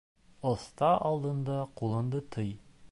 [0.51, 2.55] Оҫта алдында ҡулыңды тый.